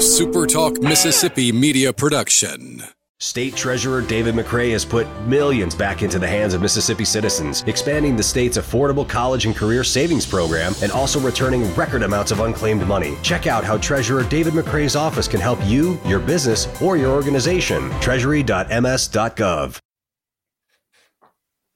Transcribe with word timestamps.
SuperTalk 0.00 0.82
Mississippi 0.82 1.52
media 1.52 1.92
production. 1.92 2.82
State 3.18 3.54
Treasurer 3.54 4.00
David 4.00 4.34
McRae 4.34 4.72
has 4.72 4.82
put 4.82 5.06
millions 5.26 5.74
back 5.74 6.00
into 6.00 6.18
the 6.18 6.26
hands 6.26 6.54
of 6.54 6.62
Mississippi 6.62 7.04
citizens, 7.04 7.62
expanding 7.66 8.16
the 8.16 8.22
state's 8.22 8.56
affordable 8.56 9.06
college 9.06 9.44
and 9.44 9.54
career 9.54 9.84
savings 9.84 10.24
program 10.24 10.72
and 10.82 10.90
also 10.90 11.20
returning 11.20 11.70
record 11.74 12.02
amounts 12.02 12.30
of 12.32 12.40
unclaimed 12.40 12.86
money. 12.86 13.18
Check 13.22 13.46
out 13.46 13.62
how 13.62 13.76
Treasurer 13.76 14.22
David 14.22 14.54
McRae's 14.54 14.96
office 14.96 15.28
can 15.28 15.38
help 15.38 15.58
you, 15.66 16.00
your 16.06 16.18
business, 16.18 16.66
or 16.80 16.96
your 16.96 17.10
organization. 17.10 17.90
Treasury.ms.gov. 18.00 19.78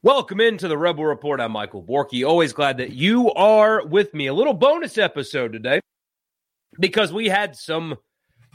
Welcome 0.02 0.41
into 0.41 0.66
the 0.66 0.79
Rebel 0.79 1.04
Report. 1.04 1.43
I'm 1.43 1.52
Michael 1.52 1.82
Borkey. 1.82 2.27
Always 2.27 2.54
glad 2.54 2.79
that 2.79 2.95
you 2.95 3.30
are 3.34 3.86
with 3.86 4.14
me. 4.14 4.29
A 4.29 4.34
little 4.34 4.54
bonus 4.54 4.96
episode 4.96 5.52
today 5.52 5.80
because 6.80 7.12
we 7.12 7.29
had 7.29 7.54
some 7.54 7.96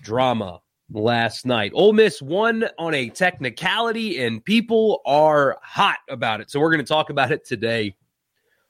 drama 0.02 0.61
last 0.92 1.46
night. 1.46 1.71
Ole 1.73 1.93
Miss 1.93 2.21
won 2.21 2.65
on 2.78 2.93
a 2.93 3.10
technicality, 3.10 4.23
and 4.23 4.43
people 4.43 5.01
are 5.06 5.57
hot 5.61 6.00
about 6.10 6.42
it. 6.42 6.50
So 6.50 6.60
we're 6.60 6.71
going 6.71 6.83
to 6.83 6.87
talk 6.87 7.10
about 7.10 7.32
it 7.32 7.46
today 7.46 7.96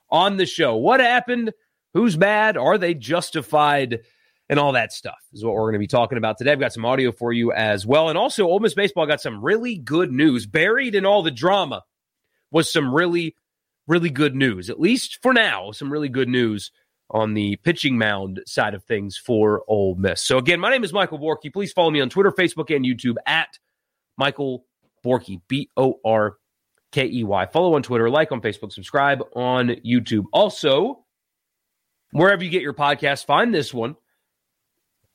on 0.10 0.38
the 0.38 0.46
show. 0.46 0.76
What 0.76 1.00
happened? 1.00 1.54
Who's 1.94 2.16
bad? 2.16 2.58
Are 2.58 2.78
they 2.78 2.94
justified? 2.94 4.00
And 4.52 4.58
all 4.58 4.72
that 4.72 4.92
stuff 4.92 5.20
is 5.32 5.46
what 5.46 5.54
we're 5.54 5.62
going 5.62 5.74
to 5.74 5.80
be 5.80 5.86
talking 5.86 6.18
about 6.18 6.40
today. 6.40 6.52
I've 6.52 6.60
got 6.60 6.74
some 6.74 6.86
audio 6.86 7.12
for 7.12 7.32
you 7.32 7.52
as 7.52 7.86
well. 7.86 8.10
And 8.10 8.18
also, 8.18 8.48
Ole 8.48 8.60
Miss 8.60 8.74
Baseball 8.74 9.06
got 9.06 9.22
some 9.22 9.44
really 9.44 9.78
good 9.78 10.12
news. 10.12 10.48
Buried 10.48 10.96
in 10.96 11.06
all 11.06 11.22
the 11.22 11.30
drama 11.30 11.84
was 12.50 12.72
some 12.72 12.92
really, 12.92 13.36
really 13.88 14.10
good 14.10 14.36
news, 14.36 14.72
at 14.72 14.80
least 14.80 15.20
for 15.22 15.34
now, 15.34 15.72
some 15.72 15.92
really 15.92 16.10
good 16.10 16.28
news 16.28 16.72
on 17.12 17.34
the 17.34 17.56
pitching 17.58 17.98
mound 17.98 18.42
side 18.46 18.74
of 18.74 18.84
things 18.84 19.18
for 19.18 19.64
Ole 19.68 19.96
Miss. 19.96 20.22
So 20.22 20.38
again, 20.38 20.60
my 20.60 20.70
name 20.70 20.84
is 20.84 20.94
Michael 20.94 21.20
Borkey. 21.20 21.52
Please 21.52 21.72
follow 21.72 21.90
me 21.90 22.02
on 22.02 22.10
Twitter, 22.10 22.32
Facebook, 22.32 22.74
and 22.76 22.86
YouTube 22.86 23.16
at 23.26 23.58
Michael 24.18 24.66
Borkey, 25.04 25.42
B 25.48 25.70
O 25.78 26.00
R 26.06 26.38
K 26.92 27.06
E 27.06 27.24
Y. 27.24 27.46
Follow 27.48 27.76
on 27.76 27.84
Twitter, 27.84 28.10
like 28.10 28.32
on 28.32 28.42
Facebook, 28.42 28.72
subscribe 28.72 29.22
on 29.36 29.70
YouTube. 29.86 30.26
Also, 30.32 31.06
wherever 32.12 32.44
you 32.44 32.50
get 32.50 32.62
your 32.62 32.74
podcast, 32.74 33.26
find 33.26 33.54
this 33.54 33.74
one. 33.74 33.96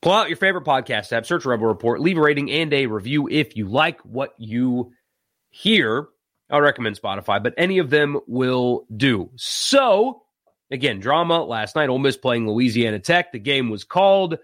Pull 0.01 0.11
out 0.11 0.27
your 0.27 0.37
favorite 0.37 0.65
podcast 0.65 1.11
app, 1.13 1.25
search 1.25 1.45
Rebel 1.45 1.67
Report, 1.67 1.99
leave 1.99 2.17
a 2.17 2.21
rating 2.21 2.51
and 2.51 2.71
a 2.73 2.85
review 2.85 3.27
if 3.27 3.55
you 3.55 3.67
like 3.67 4.01
what 4.01 4.33
you 4.37 4.91
hear. 5.49 6.07
I 6.49 6.59
recommend 6.59 7.01
Spotify, 7.01 7.41
but 7.41 7.55
any 7.57 7.79
of 7.79 7.89
them 7.89 8.19
will 8.27 8.85
do. 8.95 9.31
So, 9.35 10.24
Again, 10.71 10.99
drama 10.99 11.43
last 11.43 11.75
night. 11.75 11.89
Ole 11.89 11.99
Miss 11.99 12.17
playing 12.17 12.47
Louisiana 12.47 12.99
Tech. 12.99 13.31
The 13.31 13.39
game 13.39 13.69
was 13.69 13.83
called 13.83 14.39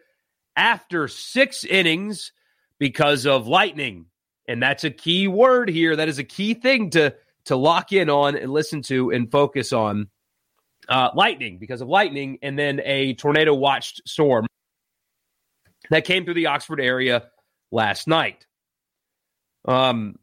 after 0.55 1.07
six 1.07 1.63
innings 1.63 2.31
because 2.77 3.25
of 3.25 3.47
lightning, 3.47 4.05
and 4.47 4.61
that's 4.61 4.83
a 4.83 4.91
key 4.91 5.27
word 5.27 5.69
here. 5.69 5.95
That 5.95 6.09
is 6.09 6.19
a 6.19 6.23
key 6.23 6.53
thing 6.53 6.91
to 6.91 7.15
to 7.45 7.55
lock 7.55 7.91
in 7.91 8.09
on 8.09 8.35
and 8.35 8.51
listen 8.51 8.81
to 8.83 9.11
and 9.11 9.31
focus 9.31 9.73
on. 9.73 10.09
Uh, 10.89 11.09
lightning 11.15 11.57
because 11.57 11.79
of 11.79 11.87
lightning, 11.87 12.37
and 12.41 12.57
then 12.57 12.81
a 12.83 13.13
tornado 13.13 13.53
watched 13.53 14.01
storm 14.05 14.45
that 15.89 16.05
came 16.05 16.25
through 16.25 16.33
the 16.33 16.47
Oxford 16.47 16.81
area 16.81 17.29
last 17.71 18.07
night. 18.07 18.45
Um. 19.65 20.17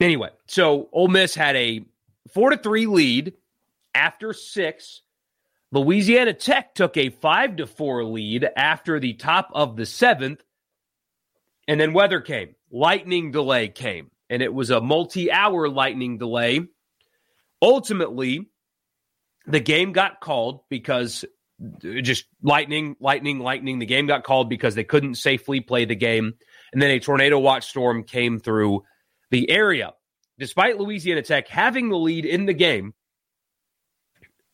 Anyway, 0.00 0.30
so 0.46 0.88
Ole 0.92 1.08
Miss 1.08 1.34
had 1.34 1.54
a 1.54 1.84
four 2.32 2.50
to 2.50 2.56
three 2.56 2.86
lead 2.86 3.34
after 3.94 4.32
six. 4.32 5.02
Louisiana 5.70 6.34
Tech 6.34 6.74
took 6.74 6.96
a 6.96 7.10
five 7.10 7.56
to 7.56 7.66
four 7.66 8.04
lead 8.04 8.48
after 8.56 9.00
the 9.00 9.14
top 9.14 9.50
of 9.54 9.76
the 9.76 9.86
seventh. 9.86 10.42
And 11.66 11.80
then 11.80 11.92
weather 11.92 12.20
came, 12.20 12.54
lightning 12.70 13.30
delay 13.30 13.68
came, 13.68 14.10
and 14.28 14.42
it 14.42 14.52
was 14.52 14.70
a 14.70 14.80
multi 14.80 15.30
hour 15.30 15.68
lightning 15.68 16.18
delay. 16.18 16.60
Ultimately, 17.62 18.50
the 19.46 19.60
game 19.60 19.92
got 19.92 20.20
called 20.20 20.60
because 20.68 21.24
just 21.82 22.24
lightning, 22.42 22.96
lightning, 23.00 23.38
lightning. 23.38 23.78
The 23.78 23.86
game 23.86 24.06
got 24.06 24.24
called 24.24 24.48
because 24.48 24.74
they 24.74 24.84
couldn't 24.84 25.14
safely 25.14 25.60
play 25.60 25.84
the 25.84 25.94
game. 25.94 26.34
And 26.72 26.82
then 26.82 26.90
a 26.90 27.00
tornado 27.00 27.38
watch 27.38 27.68
storm 27.68 28.04
came 28.04 28.40
through 28.40 28.82
the 29.30 29.48
area. 29.50 29.92
Despite 30.38 30.78
Louisiana 30.78 31.22
Tech 31.22 31.48
having 31.48 31.88
the 31.88 31.96
lead 31.96 32.24
in 32.24 32.46
the 32.46 32.54
game, 32.54 32.94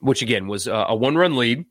which 0.01 0.23
again 0.23 0.47
was 0.47 0.67
a 0.67 0.95
one 0.95 1.17
run 1.17 1.37
lead. 1.37 1.65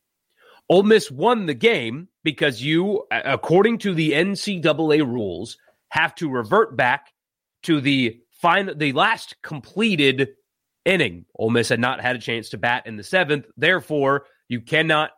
Ole 0.70 0.84
Miss 0.84 1.10
won 1.10 1.46
the 1.46 1.54
game 1.54 2.10
because 2.24 2.62
you, 2.62 3.06
according 3.10 3.78
to 3.80 3.94
the 3.94 4.12
NCAA 4.12 5.00
rules, 5.06 5.58
have 5.90 6.14
to 6.16 6.30
revert 6.30 6.76
back 6.76 7.14
to 7.64 7.80
the 7.80 8.20
final, 8.42 8.76
the 8.76 8.92
last 8.92 9.36
completed 9.42 10.30
inning. 10.84 11.26
Ole 11.38 11.50
Miss 11.50 11.70
had 11.70 11.80
not 11.80 12.02
had 12.02 12.16
a 12.16 12.20
chance 12.20 12.50
to 12.50 12.58
bat 12.58 12.86
in 12.86 12.98
the 12.98 13.04
seventh. 13.04 13.46
Therefore, 13.56 14.26
you 14.50 14.62
cannot 14.62 15.12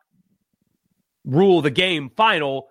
rule 1.26 1.62
the 1.62 1.72
game 1.72 2.12
final 2.16 2.68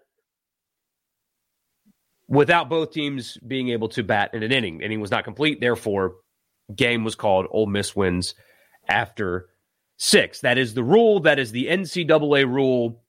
without 2.28 2.68
both 2.68 2.92
teams 2.92 3.38
being 3.38 3.70
able 3.70 3.88
to 3.88 4.02
bat 4.02 4.34
in 4.34 4.42
an 4.42 4.52
inning. 4.52 4.82
Inning 4.82 5.00
was 5.00 5.10
not 5.10 5.24
complete. 5.24 5.60
Therefore, 5.60 6.16
game 6.74 7.02
was 7.02 7.14
called. 7.14 7.46
Ole 7.50 7.66
Miss 7.66 7.96
wins 7.96 8.34
after 8.88 9.48
six. 9.98 10.40
That 10.40 10.56
is 10.56 10.72
the 10.72 10.82
rule. 10.82 11.20
That 11.20 11.38
is 11.38 11.52
the 11.52 11.66
NCAA 11.66 12.46
rule. 12.46 13.02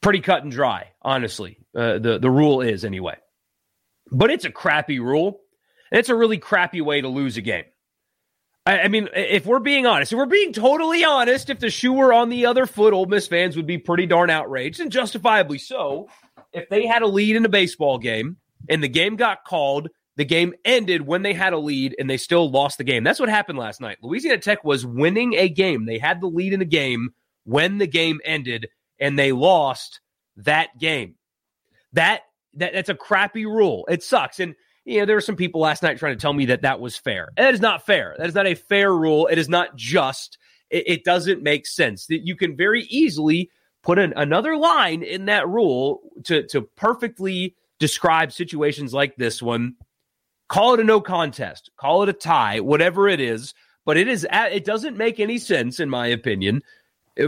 Pretty 0.00 0.20
cut 0.20 0.42
and 0.42 0.50
dry, 0.50 0.88
honestly. 1.02 1.58
Uh, 1.74 1.98
the 1.98 2.18
the 2.18 2.30
rule 2.30 2.62
is 2.62 2.84
anyway, 2.84 3.16
but 4.10 4.30
it's 4.30 4.44
a 4.44 4.50
crappy 4.50 4.98
rule. 4.98 5.40
It's 5.92 6.08
a 6.08 6.16
really 6.16 6.38
crappy 6.38 6.80
way 6.80 7.00
to 7.00 7.08
lose 7.08 7.36
a 7.36 7.42
game. 7.42 7.64
I, 8.64 8.80
I 8.80 8.88
mean, 8.88 9.08
if 9.14 9.46
we're 9.46 9.60
being 9.60 9.86
honest, 9.86 10.12
if 10.12 10.16
we're 10.16 10.26
being 10.26 10.52
totally 10.52 11.04
honest, 11.04 11.50
if 11.50 11.60
the 11.60 11.70
shoe 11.70 11.92
were 11.92 12.12
on 12.12 12.30
the 12.30 12.46
other 12.46 12.66
foot, 12.66 12.92
Ole 12.92 13.06
Miss 13.06 13.28
fans 13.28 13.56
would 13.56 13.66
be 13.66 13.78
pretty 13.78 14.06
darn 14.06 14.30
outraged, 14.30 14.80
and 14.80 14.90
justifiably 14.90 15.58
so. 15.58 16.08
If 16.52 16.68
they 16.68 16.86
had 16.86 17.02
a 17.02 17.06
lead 17.06 17.36
in 17.36 17.44
a 17.44 17.50
baseball 17.50 17.98
game 17.98 18.38
and 18.68 18.82
the 18.82 18.88
game 18.88 19.16
got 19.16 19.44
called 19.44 19.88
the 20.16 20.24
game 20.24 20.54
ended 20.64 21.06
when 21.06 21.22
they 21.22 21.34
had 21.34 21.52
a 21.52 21.58
lead 21.58 21.94
and 21.98 22.08
they 22.08 22.16
still 22.16 22.50
lost 22.50 22.78
the 22.78 22.84
game. 22.84 23.04
That's 23.04 23.20
what 23.20 23.28
happened 23.28 23.58
last 23.58 23.80
night. 23.80 23.98
Louisiana 24.02 24.38
Tech 24.38 24.64
was 24.64 24.86
winning 24.86 25.34
a 25.34 25.48
game. 25.48 25.84
They 25.84 25.98
had 25.98 26.20
the 26.20 26.26
lead 26.26 26.52
in 26.52 26.58
the 26.58 26.64
game 26.64 27.10
when 27.44 27.78
the 27.78 27.86
game 27.86 28.20
ended 28.24 28.68
and 28.98 29.18
they 29.18 29.32
lost 29.32 30.00
that 30.38 30.78
game. 30.78 31.16
That, 31.92 32.22
that 32.54 32.72
that's 32.72 32.88
a 32.88 32.94
crappy 32.94 33.44
rule. 33.46 33.86
It 33.88 34.02
sucks. 34.02 34.40
And 34.40 34.54
you 34.84 35.00
know, 35.00 35.06
there 35.06 35.16
were 35.16 35.20
some 35.20 35.36
people 35.36 35.60
last 35.60 35.82
night 35.82 35.98
trying 35.98 36.16
to 36.16 36.20
tell 36.20 36.32
me 36.32 36.46
that 36.46 36.62
that 36.62 36.80
was 36.80 36.96
fair. 36.96 37.28
That 37.36 37.52
is 37.52 37.60
not 37.60 37.84
fair. 37.84 38.14
That 38.18 38.28
is 38.28 38.34
not 38.34 38.46
a 38.46 38.54
fair 38.54 38.94
rule. 38.94 39.26
It 39.26 39.38
is 39.38 39.48
not 39.48 39.76
just. 39.76 40.38
It, 40.70 40.84
it 40.86 41.04
doesn't 41.04 41.42
make 41.42 41.66
sense. 41.66 42.06
That 42.06 42.26
you 42.26 42.36
can 42.36 42.56
very 42.56 42.84
easily 42.84 43.50
put 43.82 43.98
an, 43.98 44.14
another 44.16 44.56
line 44.56 45.02
in 45.02 45.26
that 45.26 45.48
rule 45.48 46.00
to 46.24 46.46
to 46.48 46.62
perfectly 46.62 47.54
describe 47.78 48.32
situations 48.32 48.94
like 48.94 49.16
this 49.16 49.42
one 49.42 49.74
Call 50.48 50.74
it 50.74 50.80
a 50.80 50.84
no 50.84 51.00
contest, 51.00 51.70
call 51.76 52.02
it 52.02 52.08
a 52.08 52.12
tie, 52.12 52.60
whatever 52.60 53.08
it 53.08 53.20
is. 53.20 53.52
But 53.84 53.96
it 53.96 54.08
is 54.08 54.26
it 54.30 54.64
doesn't 54.64 54.96
make 54.96 55.20
any 55.20 55.38
sense, 55.38 55.80
in 55.80 55.88
my 55.90 56.06
opinion, 56.08 56.62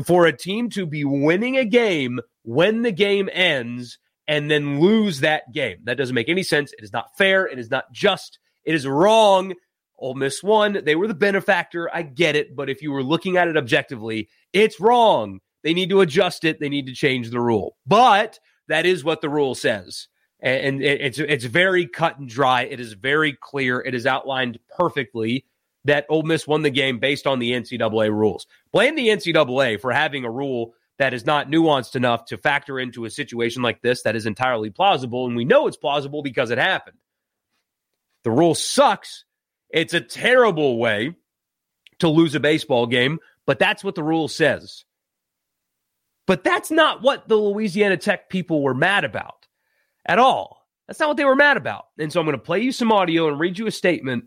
for 0.05 0.27
a 0.27 0.37
team 0.37 0.71
to 0.71 0.87
be 0.87 1.05
winning 1.05 1.56
a 1.56 1.65
game 1.65 2.21
when 2.43 2.83
the 2.83 2.93
game 2.93 3.29
ends 3.33 3.99
and 4.27 4.51
then 4.51 4.81
lose 4.81 5.21
that 5.21 5.51
game. 5.53 5.79
That 5.84 5.97
doesn't 5.97 6.15
make 6.15 6.29
any 6.29 6.43
sense. 6.43 6.73
It 6.73 6.84
is 6.84 6.93
not 6.93 7.17
fair. 7.17 7.47
It 7.47 7.59
is 7.59 7.71
not 7.71 7.91
just. 7.93 8.39
It 8.65 8.75
is 8.75 8.87
wrong. 8.87 9.55
Ole 9.99 10.15
Miss 10.15 10.43
won. 10.43 10.81
They 10.85 10.95
were 10.95 11.09
the 11.09 11.15
benefactor. 11.15 11.95
I 11.95 12.03
get 12.03 12.37
it. 12.37 12.55
But 12.55 12.71
if 12.71 12.83
you 12.83 12.93
were 12.93 13.03
looking 13.03 13.37
at 13.37 13.49
it 13.49 13.56
objectively, 13.56 14.29
it's 14.53 14.79
wrong. 14.79 15.41
They 15.62 15.75
need 15.75 15.91
to 15.91 16.03
adjust 16.03 16.45
it. 16.45 16.61
They 16.61 16.69
need 16.69 16.87
to 16.87 16.95
change 16.95 17.31
the 17.31 17.41
rule. 17.41 17.76
But 17.87 18.38
that 18.69 18.87
is 18.87 19.03
what 19.03 19.23
the 19.23 19.29
rule 19.29 19.55
says 19.55 20.09
and 20.40 20.82
it's 20.82 21.19
it's 21.19 21.44
very 21.44 21.87
cut 21.87 22.19
and 22.19 22.29
dry. 22.29 22.62
It 22.62 22.81
is 22.81 22.93
very 22.93 23.32
clear. 23.32 23.81
It 23.81 23.94
is 23.94 24.06
outlined 24.06 24.58
perfectly 24.76 25.44
that 25.85 26.06
Ole 26.08 26.23
Miss 26.23 26.46
won 26.46 26.62
the 26.62 26.70
game 26.70 26.99
based 26.99 27.26
on 27.26 27.38
the 27.38 27.52
NCAA 27.52 28.11
rules. 28.11 28.46
Blame 28.73 28.94
the 28.94 29.08
NCAA 29.08 29.81
for 29.81 29.90
having 29.90 30.25
a 30.25 30.31
rule 30.31 30.75
that 30.99 31.14
is 31.14 31.25
not 31.25 31.49
nuanced 31.49 31.96
enough 31.96 32.26
to 32.26 32.37
factor 32.37 32.79
into 32.79 33.05
a 33.05 33.11
situation 33.11 33.62
like 33.62 33.82
this 33.82 34.02
that 34.02 34.17
is 34.17 34.26
entirely 34.26 34.70
plausible, 34.70 35.26
and 35.26 35.37
we 35.37 35.44
know 35.44 35.67
it's 35.67 35.76
plausible 35.76 36.23
because 36.23 36.50
it 36.50 36.58
happened. 36.58 36.99
The 38.25 38.31
rule 38.31 38.55
sucks. 38.55 39.25
It's 39.70 39.94
a 39.94 40.00
terrible 40.00 40.79
way 40.79 41.14
to 42.00 42.08
lose 42.08 42.34
a 42.34 42.41
baseball 42.41 42.87
game, 42.87 43.19
but 43.46 43.58
that's 43.58 43.82
what 43.82 43.94
the 43.94 44.02
rule 44.02 44.29
says. 44.29 44.84
But 46.26 46.44
that's 46.44 46.70
not 46.70 47.02
what 47.02 47.29
the 47.29 47.37
Louisiana 47.37 47.96
Tech 47.96 48.29
people 48.29 48.62
were 48.62 48.75
mad 48.75 49.05
about 49.05 49.38
at 50.08 50.19
all. 50.19 50.66
That's 50.88 50.99
not 50.99 51.08
what 51.08 51.16
they 51.16 51.25
were 51.25 51.37
mad 51.37 51.56
about. 51.56 51.84
And 51.99 52.12
so 52.12 52.19
I'm 52.19 52.26
going 52.26 52.37
to 52.37 52.43
play 52.43 52.60
you 52.60 52.72
some 52.72 52.90
audio 52.90 53.28
and 53.28 53.38
read 53.38 53.58
you 53.58 53.66
a 53.66 53.70
statement 53.70 54.25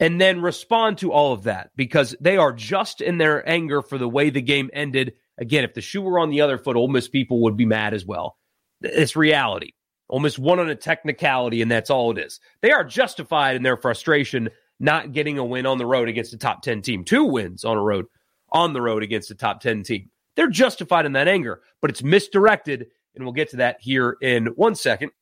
and 0.00 0.20
then 0.20 0.40
respond 0.40 0.98
to 0.98 1.12
all 1.12 1.32
of 1.32 1.44
that 1.44 1.70
because 1.76 2.16
they 2.20 2.38
are 2.38 2.52
just 2.52 3.00
in 3.00 3.18
their 3.18 3.48
anger 3.48 3.82
for 3.82 3.98
the 3.98 4.08
way 4.08 4.30
the 4.30 4.42
game 4.42 4.70
ended 4.72 5.12
Again, 5.38 5.64
if 5.64 5.74
the 5.74 5.80
shoe 5.80 6.02
were 6.02 6.18
on 6.18 6.30
the 6.30 6.40
other 6.40 6.58
foot, 6.58 6.76
Ole 6.76 6.88
Miss 6.88 7.08
people 7.08 7.42
would 7.42 7.56
be 7.56 7.66
mad 7.66 7.94
as 7.94 8.04
well. 8.04 8.36
It's 8.82 9.16
reality. 9.16 9.72
Ole 10.08 10.20
Miss 10.20 10.38
won 10.38 10.60
on 10.60 10.68
a 10.68 10.74
technicality, 10.74 11.62
and 11.62 11.70
that's 11.70 11.90
all 11.90 12.10
it 12.10 12.18
is. 12.18 12.38
They 12.60 12.70
are 12.70 12.84
justified 12.84 13.56
in 13.56 13.62
their 13.62 13.76
frustration 13.76 14.50
not 14.78 15.12
getting 15.12 15.38
a 15.38 15.44
win 15.44 15.64
on 15.64 15.78
the 15.78 15.86
road 15.86 16.08
against 16.08 16.32
a 16.32 16.38
top 16.38 16.62
10 16.62 16.82
team. 16.82 17.04
Two 17.04 17.24
wins 17.24 17.64
on 17.64 17.76
a 17.76 17.82
road 17.82 18.06
on 18.50 18.72
the 18.72 18.82
road 18.82 19.02
against 19.02 19.30
a 19.30 19.34
top 19.34 19.60
10 19.60 19.84
team. 19.84 20.10
They're 20.36 20.48
justified 20.48 21.06
in 21.06 21.12
that 21.12 21.28
anger, 21.28 21.62
but 21.80 21.90
it's 21.90 22.02
misdirected, 22.02 22.86
and 23.14 23.24
we'll 23.24 23.32
get 23.32 23.50
to 23.50 23.56
that 23.56 23.78
here 23.80 24.16
in 24.20 24.46
one 24.46 24.74
second. 24.74 25.12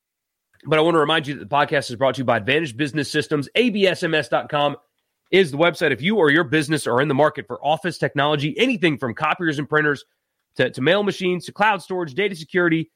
But 0.64 0.78
I 0.78 0.82
want 0.82 0.94
to 0.94 1.00
remind 1.00 1.26
you 1.26 1.34
that 1.34 1.48
the 1.48 1.54
podcast 1.54 1.90
is 1.90 1.96
brought 1.96 2.16
to 2.16 2.20
you 2.20 2.24
by 2.24 2.36
Advantage 2.36 2.76
Business 2.76 3.10
Systems. 3.10 3.48
ABSMS.com 3.56 4.76
is 5.30 5.50
the 5.50 5.56
website. 5.56 5.92
If 5.92 6.02
you 6.02 6.16
or 6.16 6.30
your 6.30 6.44
business 6.44 6.86
are 6.86 7.00
in 7.00 7.08
the 7.08 7.14
market 7.14 7.46
for 7.46 7.64
office 7.64 7.98
technology, 7.98 8.54
anything 8.58 8.98
from 8.98 9.14
copiers 9.14 9.58
and 9.58 9.68
printers 9.68 10.04
to, 10.56 10.70
to 10.70 10.80
mail 10.82 11.02
machines 11.02 11.46
to 11.46 11.52
cloud 11.52 11.82
storage, 11.82 12.14
data 12.14 12.34
security, 12.34 12.90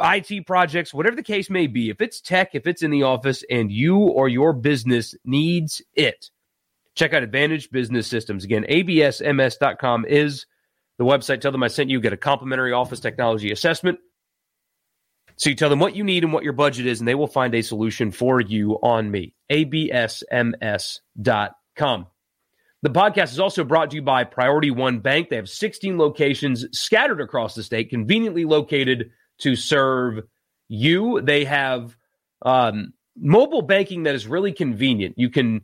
IT 0.00 0.46
projects, 0.46 0.94
whatever 0.94 1.14
the 1.14 1.22
case 1.22 1.50
may 1.50 1.66
be, 1.66 1.90
if 1.90 2.00
it's 2.00 2.20
tech, 2.20 2.54
if 2.54 2.66
it's 2.66 2.82
in 2.82 2.90
the 2.90 3.02
office, 3.02 3.44
and 3.50 3.70
you 3.70 3.98
or 3.98 4.28
your 4.28 4.52
business 4.52 5.14
needs 5.24 5.82
it, 5.94 6.30
check 6.94 7.12
out 7.12 7.22
Advantage 7.22 7.70
Business 7.70 8.06
Systems. 8.06 8.44
Again, 8.44 8.64
absms.com 8.68 10.06
is 10.06 10.46
the 10.98 11.04
website. 11.04 11.40
Tell 11.40 11.52
them 11.52 11.62
I 11.62 11.68
sent 11.68 11.90
you. 11.90 12.00
Get 12.00 12.12
a 12.12 12.16
complimentary 12.16 12.72
office 12.72 13.00
technology 13.00 13.50
assessment. 13.52 13.98
So 15.36 15.50
you 15.50 15.56
tell 15.56 15.70
them 15.70 15.80
what 15.80 15.96
you 15.96 16.04
need 16.04 16.22
and 16.22 16.32
what 16.32 16.44
your 16.44 16.52
budget 16.52 16.86
is, 16.86 17.00
and 17.00 17.08
they 17.08 17.16
will 17.16 17.26
find 17.26 17.54
a 17.54 17.62
solution 17.62 18.12
for 18.12 18.40
you 18.40 18.74
on 18.82 19.10
me. 19.10 19.34
absms.com. 19.50 20.46
The 22.82 22.90
podcast 22.90 23.32
is 23.32 23.40
also 23.40 23.64
brought 23.64 23.90
to 23.90 23.96
you 23.96 24.02
by 24.02 24.24
Priority 24.24 24.70
One 24.70 25.00
Bank. 25.00 25.30
They 25.30 25.36
have 25.36 25.48
16 25.48 25.96
locations 25.96 26.66
scattered 26.72 27.20
across 27.20 27.54
the 27.54 27.62
state, 27.62 27.88
conveniently 27.90 28.44
located 28.44 29.10
to 29.38 29.56
serve 29.56 30.20
you. 30.68 31.20
They 31.22 31.44
have 31.46 31.96
um, 32.42 32.92
mobile 33.16 33.62
banking 33.62 34.02
that 34.02 34.14
is 34.14 34.26
really 34.26 34.52
convenient. 34.52 35.14
You 35.16 35.30
can 35.30 35.62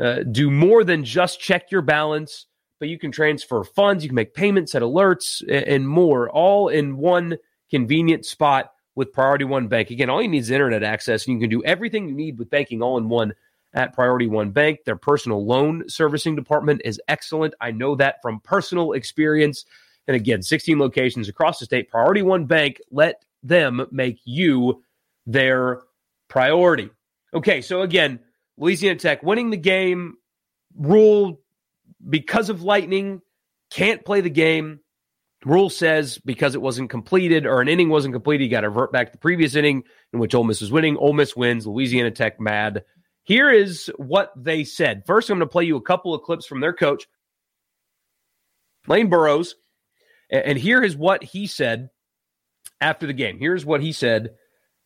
uh, 0.00 0.20
do 0.30 0.50
more 0.50 0.82
than 0.82 1.04
just 1.04 1.40
check 1.40 1.70
your 1.70 1.82
balance, 1.82 2.46
but 2.82 2.88
you 2.88 2.98
can 2.98 3.12
transfer 3.12 3.62
funds, 3.62 4.02
you 4.02 4.08
can 4.08 4.16
make 4.16 4.34
payments, 4.34 4.72
set 4.72 4.82
alerts, 4.82 5.40
and 5.48 5.88
more, 5.88 6.28
all 6.28 6.66
in 6.66 6.96
one 6.96 7.36
convenient 7.70 8.26
spot 8.26 8.72
with 8.96 9.12
Priority 9.12 9.44
One 9.44 9.68
Bank. 9.68 9.90
Again, 9.90 10.10
all 10.10 10.20
you 10.20 10.26
need 10.26 10.38
is 10.38 10.50
internet 10.50 10.82
access, 10.82 11.24
and 11.24 11.34
you 11.34 11.40
can 11.40 11.48
do 11.48 11.62
everything 11.62 12.08
you 12.08 12.14
need 12.16 12.40
with 12.40 12.50
banking 12.50 12.82
all 12.82 12.98
in 12.98 13.08
one 13.08 13.34
at 13.72 13.92
Priority 13.92 14.26
One 14.26 14.50
Bank. 14.50 14.80
Their 14.84 14.96
personal 14.96 15.46
loan 15.46 15.88
servicing 15.88 16.34
department 16.34 16.82
is 16.84 17.00
excellent. 17.06 17.54
I 17.60 17.70
know 17.70 17.94
that 17.94 18.16
from 18.20 18.40
personal 18.40 18.94
experience. 18.94 19.64
And 20.08 20.16
again, 20.16 20.42
16 20.42 20.76
locations 20.76 21.28
across 21.28 21.60
the 21.60 21.66
state. 21.66 21.88
Priority 21.88 22.22
One 22.22 22.46
Bank, 22.46 22.80
let 22.90 23.24
them 23.44 23.86
make 23.92 24.18
you 24.24 24.82
their 25.24 25.82
priority. 26.26 26.90
Okay, 27.32 27.60
so 27.60 27.82
again, 27.82 28.18
Louisiana 28.56 28.98
Tech 28.98 29.22
winning 29.22 29.50
the 29.50 29.56
game, 29.56 30.16
rule 30.76 31.38
because 32.08 32.50
of 32.50 32.62
lightning, 32.62 33.20
can't 33.70 34.04
play 34.04 34.20
the 34.20 34.30
game. 34.30 34.80
Rule 35.44 35.70
says 35.70 36.18
because 36.18 36.54
it 36.54 36.62
wasn't 36.62 36.90
completed 36.90 37.46
or 37.46 37.60
an 37.60 37.68
inning 37.68 37.88
wasn't 37.88 38.14
completed, 38.14 38.44
you 38.44 38.50
got 38.50 38.60
to 38.60 38.68
revert 38.68 38.92
back 38.92 39.08
to 39.08 39.12
the 39.12 39.18
previous 39.18 39.56
inning 39.56 39.82
in 40.12 40.20
which 40.20 40.34
Ole 40.34 40.44
Miss 40.44 40.60
was 40.60 40.70
winning. 40.70 40.96
Ole 40.96 41.12
Miss 41.12 41.34
wins, 41.34 41.66
Louisiana 41.66 42.12
Tech 42.12 42.40
mad. 42.40 42.84
Here 43.24 43.50
is 43.50 43.90
what 43.96 44.32
they 44.36 44.64
said. 44.64 45.04
First, 45.06 45.30
I'm 45.30 45.38
going 45.38 45.48
to 45.48 45.52
play 45.52 45.64
you 45.64 45.76
a 45.76 45.82
couple 45.82 46.14
of 46.14 46.22
clips 46.22 46.46
from 46.46 46.60
their 46.60 46.72
coach, 46.72 47.06
Lane 48.86 49.08
Burroughs, 49.08 49.54
and 50.30 50.58
here 50.58 50.82
is 50.82 50.96
what 50.96 51.22
he 51.22 51.46
said 51.46 51.90
after 52.80 53.06
the 53.06 53.12
game. 53.12 53.38
Here's 53.38 53.64
what 53.64 53.80
he 53.80 53.92
said. 53.92 54.30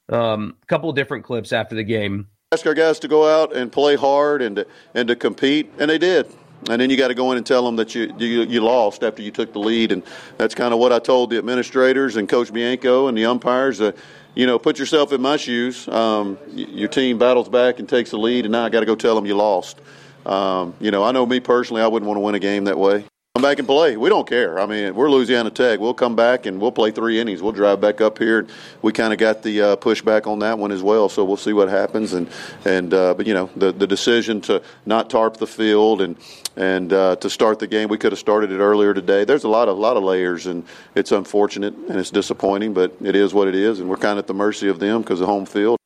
Um, 0.08 0.56
a 0.62 0.66
couple 0.66 0.88
of 0.88 0.96
different 0.96 1.24
clips 1.24 1.52
after 1.52 1.74
the 1.74 1.84
game. 1.84 2.28
Ask 2.52 2.66
our 2.66 2.74
guys 2.74 2.98
to 3.00 3.08
go 3.08 3.26
out 3.26 3.54
and 3.56 3.72
play 3.72 3.96
hard 3.96 4.40
and 4.40 4.56
to, 4.56 4.66
and 4.94 5.08
to 5.08 5.16
compete, 5.16 5.70
and 5.78 5.90
they 5.90 5.98
did. 5.98 6.26
And 6.69 6.81
then 6.81 6.91
you 6.91 6.97
got 6.97 7.08
to 7.08 7.14
go 7.14 7.31
in 7.32 7.38
and 7.38 7.47
tell 7.47 7.64
them 7.64 7.76
that 7.76 7.94
you, 7.94 8.12
you 8.19 8.43
you 8.43 8.61
lost 8.61 9.05
after 9.05 9.23
you 9.23 9.31
took 9.31 9.53
the 9.53 9.58
lead, 9.58 9.93
and 9.93 10.03
that's 10.37 10.55
kind 10.55 10.75
of 10.75 10.81
what 10.81 10.93
I 10.93 10.99
told 10.99 11.31
the 11.31 11.38
administrators 11.38 12.17
and 12.17 12.29
Coach 12.29 12.53
Bianco 12.53 13.06
and 13.06 13.17
the 13.17 13.26
umpires. 13.26 13.81
Uh, 13.81 13.93
you 14.35 14.47
know, 14.47 14.58
put 14.58 14.79
yourself 14.79 15.12
in 15.12 15.23
my 15.23 15.37
shoes. 15.37 15.88
Um, 15.88 16.38
your 16.55 16.88
team 16.88 17.19
battles 17.19 17.49
back 17.49 17.79
and 17.79 17.88
takes 17.88 18.11
the 18.11 18.19
lead, 18.19 18.44
and 18.44 18.53
now 18.53 18.64
I 18.64 18.69
got 18.69 18.81
to 18.81 18.87
go 18.87 18.94
tell 18.94 19.14
them 19.14 19.26
you 19.26 19.35
lost. 19.35 19.81
Um, 20.26 20.75
you 20.81 20.91
know, 20.91 21.05
I 21.05 21.12
know 21.12 21.25
me 21.25 21.41
personally, 21.41 21.82
I 21.82 21.87
wouldn't 21.87 22.06
want 22.06 22.17
to 22.17 22.20
win 22.20 22.35
a 22.35 22.41
game 22.41 22.64
that 22.64 22.79
way. 22.79 23.05
Come 23.37 23.43
back 23.43 23.59
and 23.59 23.69
play. 23.69 23.99
We 23.99 24.09
don't 24.09 24.27
care. 24.27 24.59
I 24.59 24.65
mean, 24.65 24.94
we're 24.94 25.11
Louisiana 25.11 25.50
Tech. 25.50 25.79
We'll 25.79 25.93
come 25.93 26.17
back 26.17 26.47
and 26.47 26.59
we'll 26.59 26.73
play 26.73 26.91
three 26.91 27.21
innings. 27.21 27.43
We'll 27.43 27.53
drive 27.53 27.83
back 27.83 28.00
up 28.00 28.17
here. 28.17 28.47
We 28.81 28.93
kind 28.93 29.12
of 29.12 29.19
got 29.19 29.43
the 29.43 29.61
uh, 29.61 29.77
pushback 29.77 30.27
on 30.27 30.38
that 30.38 30.59
one 30.59 30.73
as 30.73 30.83
well, 30.83 31.11
so 31.11 31.23
we'll 31.23 31.37
see 31.37 31.53
what 31.53 31.69
happens. 31.69 32.15
And 32.15 32.31
and 32.65 32.94
uh, 32.94 33.12
but 33.12 33.27
you 33.27 33.35
know 33.35 33.50
the 33.55 33.73
the 33.73 33.87
decision 33.87 34.41
to 34.41 34.62
not 34.87 35.11
tarp 35.11 35.37
the 35.37 35.47
field 35.47 36.00
and 36.00 36.17
and 36.56 36.91
uh, 36.94 37.17
to 37.17 37.29
start 37.29 37.59
the 37.59 37.67
game, 37.67 37.91
we 37.91 37.99
could 37.99 38.12
have 38.12 38.19
started 38.19 38.53
it 38.53 38.59
earlier 38.61 38.94
today. 38.94 39.27
There's 39.27 39.44
a 39.44 39.50
lot 39.50 39.69
of 39.69 39.77
a 39.77 39.81
lot 39.83 39.99
of 39.99 40.03
layers, 40.03 40.47
and 40.47 40.65
it's 40.94 41.12
unfortunate 41.12 41.75
and 41.75 41.99
it's 41.99 42.11
disappointing, 42.11 42.73
but 42.73 42.97
it 43.03 43.15
is 43.15 43.35
what 43.35 43.49
it 43.49 43.55
is, 43.55 43.81
and 43.81 43.91
we're 43.91 43.99
kind 43.99 44.12
of 44.12 44.21
at 44.21 44.29
the 44.29 44.35
mercy 44.35 44.71
of 44.71 44.79
them 44.79 45.03
because 45.03 45.21
of 45.21 45.27
home 45.27 45.44
field. 45.44 45.79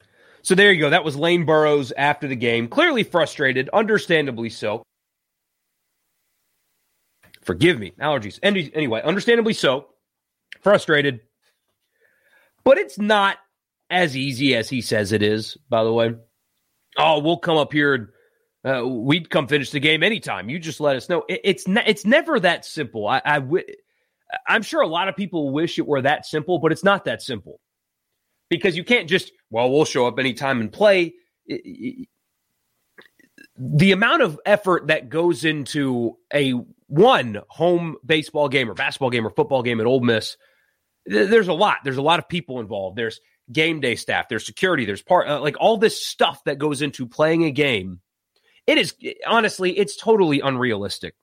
So 0.42 0.54
there 0.54 0.72
you 0.72 0.78
go. 0.78 0.90
That 0.90 1.02
was 1.02 1.16
Lane 1.16 1.46
Burroughs 1.46 1.92
after 1.98 2.28
the 2.28 2.36
game, 2.36 2.68
clearly 2.68 3.02
frustrated, 3.02 3.68
understandably 3.70 4.50
so. 4.50 4.84
Forgive 7.50 7.80
me, 7.80 7.92
allergies. 8.00 8.38
Anyway, 8.44 9.02
understandably 9.02 9.54
so, 9.54 9.88
frustrated. 10.60 11.18
But 12.62 12.78
it's 12.78 12.96
not 12.96 13.38
as 13.90 14.16
easy 14.16 14.54
as 14.54 14.70
he 14.70 14.80
says 14.80 15.10
it 15.10 15.20
is, 15.20 15.56
by 15.68 15.82
the 15.82 15.92
way. 15.92 16.14
Oh, 16.96 17.18
we'll 17.18 17.38
come 17.38 17.56
up 17.56 17.72
here. 17.72 18.14
Uh, 18.64 18.86
we'd 18.86 19.30
come 19.30 19.48
finish 19.48 19.72
the 19.72 19.80
game 19.80 20.04
anytime. 20.04 20.48
You 20.48 20.60
just 20.60 20.78
let 20.78 20.94
us 20.94 21.08
know. 21.08 21.24
It, 21.28 21.40
it's 21.42 21.66
ne- 21.66 21.82
it's 21.84 22.04
never 22.04 22.38
that 22.38 22.64
simple. 22.64 23.08
I, 23.08 23.20
I 23.24 23.40
w- 23.40 23.64
I'm 24.46 24.62
sure 24.62 24.82
a 24.82 24.86
lot 24.86 25.08
of 25.08 25.16
people 25.16 25.50
wish 25.50 25.76
it 25.76 25.88
were 25.88 26.02
that 26.02 26.26
simple, 26.26 26.60
but 26.60 26.70
it's 26.70 26.84
not 26.84 27.04
that 27.06 27.20
simple 27.20 27.58
because 28.48 28.76
you 28.76 28.84
can't 28.84 29.08
just 29.08 29.32
well, 29.50 29.68
we'll 29.72 29.84
show 29.84 30.06
up 30.06 30.20
anytime 30.20 30.60
and 30.60 30.72
play. 30.72 31.14
It, 31.46 32.06
the 33.58 33.90
amount 33.90 34.22
of 34.22 34.38
effort 34.46 34.86
that 34.86 35.08
goes 35.08 35.44
into 35.44 36.16
a 36.32 36.54
one 36.90 37.40
home 37.48 37.96
baseball 38.04 38.48
game 38.48 38.68
or 38.68 38.74
basketball 38.74 39.10
game 39.10 39.26
or 39.26 39.30
football 39.30 39.62
game 39.62 39.80
at 39.80 39.86
Ole 39.86 40.00
Miss, 40.00 40.36
there's 41.06 41.48
a 41.48 41.52
lot. 41.52 41.78
There's 41.84 41.96
a 41.96 42.02
lot 42.02 42.18
of 42.18 42.28
people 42.28 42.60
involved. 42.60 42.96
There's 42.96 43.20
game 43.50 43.80
day 43.80 43.94
staff. 43.94 44.28
There's 44.28 44.44
security. 44.44 44.84
There's 44.84 45.02
part 45.02 45.28
uh, 45.28 45.40
like 45.40 45.56
all 45.60 45.76
this 45.76 46.04
stuff 46.04 46.42
that 46.44 46.58
goes 46.58 46.82
into 46.82 47.06
playing 47.06 47.44
a 47.44 47.50
game. 47.50 48.00
It 48.66 48.78
is 48.78 48.94
honestly, 49.26 49.76
it's 49.78 49.96
totally 49.96 50.40
unrealistic 50.40 51.14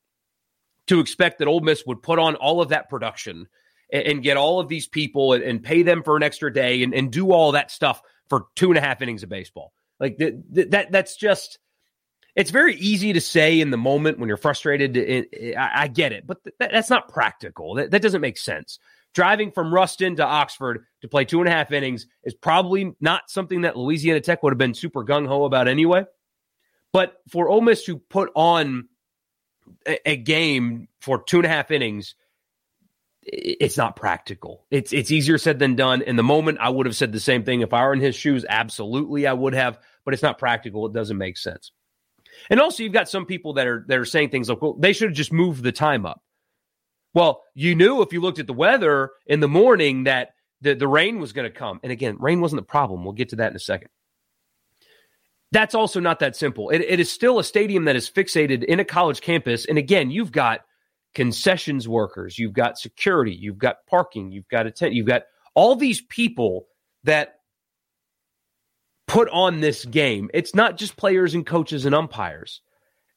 to 0.88 1.00
expect 1.00 1.40
that 1.40 1.48
Ole 1.48 1.60
Miss 1.60 1.86
would 1.86 2.02
put 2.02 2.18
on 2.18 2.36
all 2.36 2.62
of 2.62 2.70
that 2.70 2.90
production 2.90 3.48
and, 3.92 4.04
and 4.04 4.24
get 4.24 4.38
all 4.38 4.60
of 4.60 4.70
these 4.70 4.88
people 4.88 5.34
and, 5.34 5.44
and, 5.44 5.64
pay 5.64 5.84
them 5.84 6.02
for 6.02 6.16
an 6.16 6.24
extra 6.24 6.52
day 6.52 6.82
and, 6.82 6.94
and 6.94 7.12
do 7.12 7.32
all 7.32 7.52
that 7.52 7.72
stuff 7.72 8.02
for 8.30 8.46
two 8.56 8.70
and 8.70 8.78
a 8.78 8.82
half 8.82 9.02
innings 9.02 9.24
of 9.24 9.30
baseball. 9.30 9.74
Like 10.00 10.18
th- 10.18 10.36
th- 10.54 10.70
that, 10.70 10.92
that's 10.92 11.18
just 11.18 11.60
it's 12.38 12.52
very 12.52 12.76
easy 12.76 13.14
to 13.14 13.20
say 13.20 13.60
in 13.60 13.72
the 13.72 13.78
moment 13.78 14.20
when 14.20 14.28
you're 14.28 14.38
frustrated. 14.38 14.96
I, 15.58 15.88
get 15.88 16.14
it, 16.14 16.28
but 16.28 16.38
that's 16.60 16.90
not 16.90 17.10
practical. 17.10 17.74
That, 17.74 17.90
that 17.90 18.04
doesn't 18.04 18.22
make 18.22 18.38
sense. 18.38 18.78
Driving 19.16 19.52
from 19.52 19.74
Ruston 19.74 20.16
to 20.18 20.24
Oxford 20.24 20.86
to 21.02 21.08
play 21.08 21.26
two 21.26 21.40
and 21.40 21.50
a 21.50 21.52
half 21.52 21.72
innings 21.72 22.06
is 22.24 22.36
probably 22.36 22.94
not 23.02 23.24
something 23.32 23.62
that 23.62 23.76
Louisiana 23.76 24.22
Tech 24.22 24.44
would 24.44 24.54
have 24.54 24.60
been 24.60 24.76
super 24.76 25.04
gung 25.04 25.28
ho 25.28 25.46
about 25.46 25.68
anyway. 25.68 26.06
But 26.94 27.16
for 27.32 27.50
Ole 27.50 27.62
Miss 27.62 27.86
to 27.86 27.98
put 27.98 28.30
on 28.36 28.88
a, 29.88 30.12
a 30.12 30.16
game 30.16 30.90
for 31.02 31.24
two 31.24 31.38
and 31.38 31.46
a 31.48 31.50
half 31.50 31.72
innings, 31.72 32.14
it's 33.24 33.78
not 33.78 33.96
practical. 33.96 34.64
It's 34.70 34.94
it's 34.94 35.10
easier 35.10 35.40
said 35.40 35.58
than 35.58 35.76
done. 35.76 36.04
In 36.04 36.18
the 36.18 36.24
moment, 36.24 36.60
I 36.62 36.70
would 36.70 36.86
have 36.86 36.96
said 36.96 37.12
the 37.12 37.20
same 37.20 37.44
thing 37.44 37.62
if 37.62 37.74
I 37.74 37.84
were 37.84 37.94
in 37.94 38.00
his 38.00 38.16
shoes. 38.16 38.46
Absolutely, 38.48 39.26
I 39.26 39.34
would 39.34 39.56
have. 39.56 39.80
But 40.06 40.14
it's 40.14 40.24
not 40.24 40.38
practical. 40.38 40.86
It 40.86 40.94
doesn't 40.94 41.18
make 41.18 41.38
sense. 41.38 41.72
And 42.50 42.60
also, 42.60 42.84
you've 42.84 42.94
got 42.94 43.10
some 43.10 43.26
people 43.26 43.54
that 43.54 43.68
are 43.68 43.86
that 43.88 43.98
are 43.98 44.06
saying 44.06 44.30
things 44.30 44.50
like, 44.50 44.62
"Well, 44.62 44.76
they 44.80 44.94
should 44.94 45.10
have 45.10 45.18
just 45.18 45.34
moved 45.34 45.64
the 45.64 45.72
time 45.72 46.06
up." 46.06 46.22
Well, 47.14 47.44
you 47.56 47.76
knew 47.76 48.02
if 48.02 48.14
you 48.14 48.22
looked 48.22 48.40
at 48.40 48.48
the 48.48 48.54
weather 48.54 49.12
in 49.26 49.40
the 49.40 49.48
morning 49.48 50.04
that 50.04 50.30
the, 50.62 50.76
the 50.76 50.88
rain 50.88 51.20
was 51.20 51.34
going 51.34 51.52
to 51.52 51.56
come. 51.56 51.80
And 51.84 51.92
again, 51.92 52.18
rain 52.20 52.42
wasn't 52.42 52.62
the 52.62 52.66
problem. 52.66 53.04
We'll 53.04 53.14
get 53.14 53.30
to 53.30 53.38
that 53.38 53.52
in 53.52 53.56
a 53.56 53.60
second. 53.60 53.90
That's 55.52 55.76
also 55.76 56.00
not 56.00 56.20
that 56.20 56.36
simple. 56.36 56.70
It, 56.70 56.82
it 56.82 57.00
is 57.00 57.12
still 57.12 57.40
a 57.40 57.44
stadium 57.44 57.86
that 57.86 57.96
is 57.96 58.10
fixated 58.10 58.64
in 58.66 58.80
a 58.80 58.86
college 58.86 59.22
campus. 59.22 59.66
And 59.66 59.78
again, 59.78 60.12
you've 60.12 60.32
got 60.32 60.62
concessions 61.16 61.88
workers, 61.88 62.38
you've 62.38 62.54
got 62.54 62.78
security, 62.78 63.34
you've 63.34 63.58
got 63.58 63.78
parking, 63.88 64.32
you've 64.32 64.48
got 64.50 64.68
a 64.68 64.72
tent, 64.72 64.94
you've 64.94 65.08
got 65.08 65.24
all 65.56 65.76
these 65.76 66.02
people 66.02 66.68
that 67.06 67.37
put 69.08 69.30
on 69.30 69.62
this 69.62 69.86
game. 69.86 70.30
It's 70.34 70.54
not 70.54 70.78
just 70.78 70.98
players 70.98 71.34
and 71.34 71.46
coaches 71.46 71.86
and 71.86 71.96
umpires, 71.96 72.62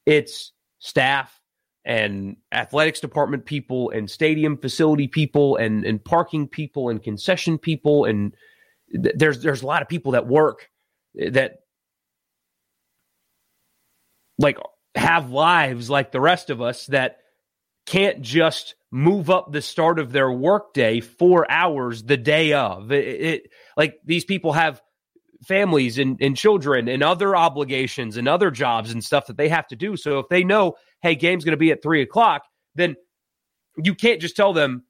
it's 0.05 0.51
staff, 0.79 1.41
and 1.83 2.37
athletics 2.51 2.99
department 2.99 3.45
people 3.45 3.89
and 3.89 4.09
stadium 4.09 4.57
facility 4.57 5.07
people 5.07 5.55
and 5.57 5.83
and 5.83 6.03
parking 6.03 6.47
people 6.47 6.89
and 6.89 7.01
concession 7.01 7.57
people. 7.57 8.05
And 8.05 8.35
th- 8.91 9.15
there's 9.17 9.41
there's 9.41 9.63
a 9.63 9.67
lot 9.67 9.81
of 9.81 9.89
people 9.89 10.13
that 10.13 10.27
work 10.27 10.69
that 11.15 11.59
like 14.37 14.57
have 14.95 15.31
lives 15.31 15.89
like 15.89 16.11
the 16.11 16.21
rest 16.21 16.49
of 16.49 16.61
us 16.61 16.85
that 16.87 17.17
can't 17.85 18.21
just 18.21 18.75
move 18.91 19.29
up 19.29 19.51
the 19.51 19.61
start 19.61 19.99
of 19.99 20.11
their 20.11 20.31
workday 20.31 20.99
four 20.99 21.49
hours 21.49 22.03
the 22.03 22.17
day 22.17 22.53
of. 22.53 22.91
It, 22.91 23.21
it 23.21 23.51
like 23.75 23.99
these 24.05 24.25
people 24.25 24.53
have 24.53 24.81
families 25.43 25.97
and, 25.97 26.21
and 26.21 26.37
children 26.37 26.87
and 26.87 27.01
other 27.01 27.35
obligations 27.35 28.17
and 28.17 28.27
other 28.27 28.51
jobs 28.51 28.91
and 28.91 29.03
stuff 29.03 29.25
that 29.25 29.37
they 29.37 29.49
have 29.49 29.67
to 29.67 29.75
do 29.75 29.97
so 29.97 30.19
if 30.19 30.29
they 30.29 30.43
know 30.43 30.75
hey, 31.01 31.15
game's 31.15 31.43
going 31.43 31.53
to 31.53 31.57
be 31.57 31.71
at 31.71 31.81
three 31.81 32.01
o'clock, 32.01 32.43
then 32.75 32.95
you 33.83 33.95
can't 33.95 34.21
just 34.21 34.35
tell 34.35 34.53
them 34.53 34.83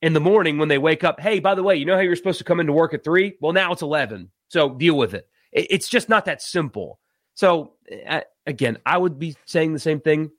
in 0.00 0.12
the 0.12 0.20
morning 0.20 0.58
when 0.58 0.68
they 0.68 0.78
wake 0.78 1.04
up, 1.04 1.20
hey, 1.20 1.40
by 1.40 1.54
the 1.54 1.62
way, 1.62 1.76
you 1.76 1.84
know 1.84 1.94
how 1.94 2.00
you're 2.00 2.16
supposed 2.16 2.38
to 2.38 2.44
come 2.44 2.60
into 2.60 2.72
work 2.72 2.94
at 2.94 3.04
three? 3.04 3.36
Well, 3.40 3.52
now 3.52 3.72
it's 3.72 3.82
11. 3.82 4.30
So 4.48 4.74
deal 4.74 4.96
with 4.96 5.14
it. 5.14 5.28
It's 5.52 5.88
just 5.88 6.08
not 6.08 6.24
that 6.24 6.40
simple. 6.40 6.98
So, 7.34 7.74
uh, 8.06 8.22
again, 8.46 8.78
I 8.86 8.96
would 8.96 9.18
be 9.18 9.36
saying 9.44 9.72
the 9.72 9.78
same 9.78 10.00
thing 10.00 10.30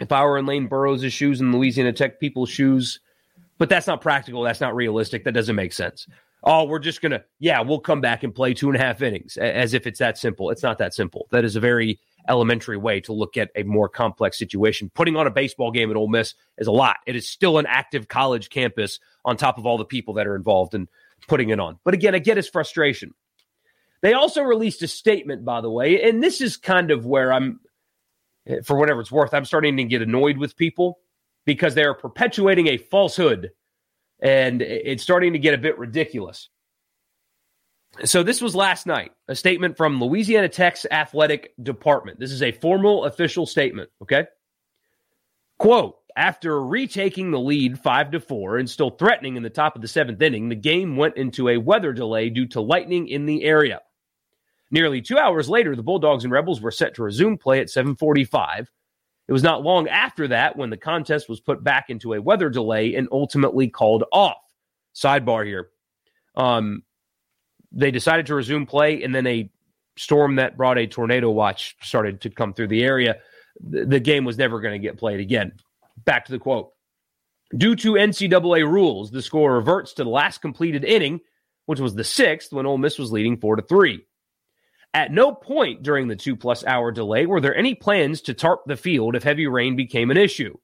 if 0.00 0.12
I 0.12 0.24
were 0.24 0.38
in 0.38 0.46
Lane 0.46 0.66
Burroughs' 0.66 1.12
shoes 1.12 1.40
and 1.40 1.54
Louisiana 1.54 1.92
Tech 1.92 2.20
people's 2.20 2.50
shoes, 2.50 3.00
but 3.58 3.68
that's 3.68 3.86
not 3.86 4.00
practical. 4.00 4.42
That's 4.42 4.60
not 4.60 4.74
realistic. 4.74 5.24
That 5.24 5.32
doesn't 5.32 5.56
make 5.56 5.72
sense. 5.72 6.06
Oh, 6.42 6.64
we're 6.64 6.78
just 6.78 7.00
going 7.00 7.12
to, 7.12 7.24
yeah, 7.38 7.60
we'll 7.60 7.80
come 7.80 8.00
back 8.00 8.22
and 8.22 8.34
play 8.34 8.54
two 8.54 8.68
and 8.68 8.76
a 8.76 8.78
half 8.80 9.02
innings 9.02 9.36
as 9.36 9.74
if 9.74 9.86
it's 9.86 9.98
that 9.98 10.16
simple. 10.16 10.50
It's 10.50 10.62
not 10.62 10.78
that 10.78 10.94
simple. 10.94 11.26
That 11.30 11.44
is 11.44 11.56
a 11.56 11.60
very 11.60 11.98
elementary 12.28 12.76
way 12.76 13.00
to 13.00 13.12
look 13.12 13.36
at 13.36 13.50
a 13.56 13.62
more 13.62 13.88
complex 13.88 14.38
situation. 14.38 14.90
Putting 14.94 15.16
on 15.16 15.26
a 15.26 15.30
baseball 15.30 15.70
game 15.70 15.90
at 15.90 15.96
Ole 15.96 16.08
Miss 16.08 16.34
is 16.58 16.66
a 16.66 16.72
lot. 16.72 16.98
It 17.06 17.16
is 17.16 17.28
still 17.28 17.58
an 17.58 17.66
active 17.66 18.08
college 18.08 18.50
campus 18.50 19.00
on 19.24 19.36
top 19.36 19.58
of 19.58 19.66
all 19.66 19.78
the 19.78 19.84
people 19.84 20.14
that 20.14 20.26
are 20.26 20.36
involved 20.36 20.74
in 20.74 20.88
putting 21.26 21.50
it 21.50 21.60
on. 21.60 21.78
But 21.84 21.94
again, 21.94 22.14
I 22.14 22.18
get 22.18 22.36
his 22.36 22.48
frustration. 22.48 23.14
They 24.02 24.12
also 24.12 24.42
released 24.42 24.82
a 24.82 24.88
statement, 24.88 25.44
by 25.44 25.60
the 25.60 25.70
way, 25.70 26.02
and 26.02 26.22
this 26.22 26.40
is 26.40 26.56
kind 26.56 26.90
of 26.90 27.06
where 27.06 27.32
I'm, 27.32 27.60
eh, 28.46 28.60
for 28.64 28.76
whatever 28.76 29.00
it's 29.00 29.10
worth, 29.10 29.34
I'm 29.34 29.44
starting 29.44 29.76
to 29.78 29.84
get 29.84 30.02
annoyed 30.02 30.38
with 30.38 30.56
people 30.56 30.98
because 31.44 31.74
they 31.74 31.84
are 31.84 31.94
perpetuating 31.94 32.68
a 32.68 32.76
falsehood 32.76 33.50
and 34.20 34.62
it's 34.62 35.02
starting 35.02 35.32
to 35.34 35.38
get 35.38 35.54
a 35.54 35.58
bit 35.58 35.78
ridiculous. 35.78 36.48
So 38.04 38.22
this 38.22 38.42
was 38.42 38.54
last 38.54 38.86
night, 38.86 39.12
a 39.28 39.34
statement 39.34 39.76
from 39.76 40.00
Louisiana 40.02 40.48
Tech's 40.48 40.86
athletic 40.90 41.54
department. 41.62 42.20
This 42.20 42.32
is 42.32 42.42
a 42.42 42.52
formal 42.52 43.04
official 43.04 43.46
statement, 43.46 43.88
okay? 44.02 44.26
Quote, 45.58 45.96
after 46.14 46.62
retaking 46.62 47.30
the 47.30 47.40
lead 47.40 47.78
5 47.78 48.10
to 48.12 48.20
4 48.20 48.58
and 48.58 48.68
still 48.68 48.90
threatening 48.90 49.36
in 49.36 49.42
the 49.42 49.50
top 49.50 49.76
of 49.76 49.82
the 49.82 49.88
7th 49.88 50.20
inning, 50.20 50.48
the 50.48 50.54
game 50.54 50.96
went 50.96 51.16
into 51.16 51.48
a 51.48 51.58
weather 51.58 51.92
delay 51.92 52.28
due 52.30 52.46
to 52.48 52.60
lightning 52.60 53.08
in 53.08 53.26
the 53.26 53.44
area. 53.44 53.80
Nearly 54.70 55.00
2 55.00 55.16
hours 55.16 55.48
later, 55.48 55.76
the 55.76 55.82
Bulldogs 55.82 56.24
and 56.24 56.32
Rebels 56.32 56.60
were 56.60 56.70
set 56.70 56.94
to 56.94 57.02
resume 57.02 57.38
play 57.38 57.60
at 57.60 57.68
7:45. 57.68 58.68
It 59.28 59.32
was 59.32 59.42
not 59.42 59.62
long 59.62 59.88
after 59.88 60.28
that 60.28 60.56
when 60.56 60.70
the 60.70 60.76
contest 60.76 61.28
was 61.28 61.40
put 61.40 61.64
back 61.64 61.90
into 61.90 62.14
a 62.14 62.22
weather 62.22 62.48
delay 62.48 62.94
and 62.94 63.08
ultimately 63.10 63.68
called 63.68 64.04
off. 64.12 64.36
Sidebar 64.94 65.44
here. 65.44 65.68
Um, 66.36 66.82
they 67.72 67.90
decided 67.90 68.26
to 68.26 68.34
resume 68.34 68.66
play, 68.66 69.02
and 69.02 69.14
then 69.14 69.26
a 69.26 69.50
storm 69.96 70.36
that 70.36 70.56
brought 70.56 70.78
a 70.78 70.86
tornado 70.86 71.30
watch 71.30 71.76
started 71.82 72.20
to 72.22 72.30
come 72.30 72.54
through 72.54 72.68
the 72.68 72.84
area. 72.84 73.16
The, 73.60 74.00
game 74.00 74.24
was 74.24 74.38
never 74.38 74.60
going 74.60 74.74
to 74.74 74.78
get 74.78 74.98
played 74.98 75.20
again. 75.20 75.52
Back 76.04 76.26
to 76.26 76.32
the 76.32 76.38
quote. 76.38 76.72
Due 77.56 77.74
to 77.76 77.92
NCAA 77.92 78.70
rules, 78.70 79.10
the 79.10 79.22
score 79.22 79.54
reverts 79.54 79.94
to 79.94 80.04
the 80.04 80.10
last 80.10 80.38
completed 80.38 80.84
inning, 80.84 81.20
which 81.64 81.80
was 81.80 81.94
the 81.94 82.04
sixth 82.04 82.52
when 82.52 82.66
Ole 82.66 82.78
Miss 82.78 82.98
was 82.98 83.12
leading 83.12 83.38
four 83.38 83.56
to 83.56 83.62
three. 83.62 84.04
At 84.96 85.12
no 85.12 85.30
point 85.30 85.82
during 85.82 86.08
the 86.08 86.16
two 86.16 86.36
plus 86.36 86.64
hour 86.64 86.90
delay 86.90 87.26
were 87.26 87.42
there 87.42 87.54
any 87.54 87.74
plans 87.74 88.22
to 88.22 88.32
tarp 88.32 88.62
the 88.64 88.78
field 88.78 89.14
if 89.14 89.22
heavy 89.22 89.46
rain 89.46 89.76
became 89.76 90.10
an 90.10 90.16
issue. 90.16 90.56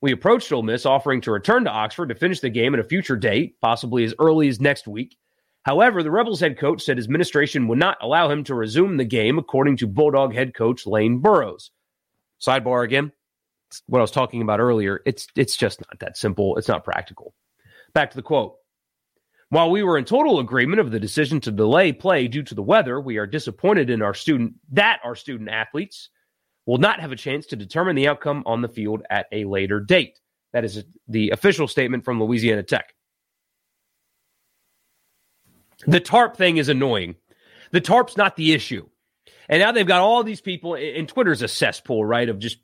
We 0.00 0.10
approached 0.10 0.52
Ole 0.52 0.64
Miss 0.64 0.84
offering 0.84 1.20
to 1.20 1.30
return 1.30 1.62
to 1.62 1.70
Oxford 1.70 2.08
to 2.08 2.16
finish 2.16 2.40
the 2.40 2.50
game 2.50 2.74
at 2.74 2.80
a 2.80 2.84
future 2.84 3.14
date, 3.14 3.60
possibly 3.60 4.02
as 4.02 4.16
early 4.18 4.48
as 4.48 4.60
next 4.60 4.88
week. 4.88 5.16
However, 5.62 6.02
the 6.02 6.10
Rebels 6.10 6.40
head 6.40 6.58
coach 6.58 6.82
said 6.82 6.96
his 6.96 7.06
administration 7.06 7.68
would 7.68 7.78
not 7.78 7.98
allow 8.00 8.28
him 8.28 8.42
to 8.44 8.54
resume 8.56 8.96
the 8.96 9.04
game, 9.04 9.38
according 9.38 9.76
to 9.76 9.86
Bulldog 9.86 10.34
head 10.34 10.54
coach 10.54 10.84
Lane 10.84 11.20
Burroughs. 11.20 11.70
Sidebar 12.44 12.82
again, 12.82 13.12
what 13.86 14.00
I 14.00 14.02
was 14.02 14.10
talking 14.10 14.42
about 14.42 14.58
earlier. 14.58 15.02
It's 15.06 15.28
it's 15.36 15.56
just 15.56 15.80
not 15.82 16.00
that 16.00 16.16
simple. 16.16 16.56
It's 16.56 16.66
not 16.66 16.82
practical. 16.82 17.32
Back 17.92 18.10
to 18.10 18.16
the 18.16 18.22
quote. 18.22 18.56
While 19.50 19.70
we 19.70 19.82
were 19.82 19.96
in 19.96 20.04
total 20.04 20.40
agreement 20.40 20.80
of 20.80 20.90
the 20.90 21.00
decision 21.00 21.40
to 21.40 21.50
delay 21.50 21.92
play 21.92 22.28
due 22.28 22.42
to 22.42 22.54
the 22.54 22.62
weather, 22.62 23.00
we 23.00 23.16
are 23.16 23.26
disappointed 23.26 23.88
in 23.88 24.02
our 24.02 24.12
student 24.12 24.54
that 24.72 25.00
our 25.04 25.14
student 25.14 25.48
athletes 25.48 26.10
will 26.66 26.78
not 26.78 27.00
have 27.00 27.12
a 27.12 27.16
chance 27.16 27.46
to 27.46 27.56
determine 27.56 27.96
the 27.96 28.08
outcome 28.08 28.42
on 28.44 28.60
the 28.60 28.68
field 28.68 29.02
at 29.08 29.26
a 29.32 29.44
later 29.44 29.80
date. 29.80 30.18
That 30.52 30.64
is 30.64 30.84
the 31.08 31.30
official 31.30 31.66
statement 31.66 32.04
from 32.04 32.22
Louisiana 32.22 32.62
Tech. 32.62 32.94
The 35.86 36.00
tarp 36.00 36.36
thing 36.36 36.58
is 36.58 36.68
annoying. 36.68 37.14
The 37.70 37.80
tarp's 37.80 38.16
not 38.16 38.36
the 38.36 38.52
issue. 38.52 38.86
And 39.48 39.60
now 39.62 39.72
they've 39.72 39.86
got 39.86 40.02
all 40.02 40.22
these 40.24 40.42
people, 40.42 40.74
and 40.74 41.08
Twitter's 41.08 41.40
a 41.40 41.48
cesspool, 41.48 42.04
right? 42.04 42.28
Of 42.28 42.38
just, 42.38 42.58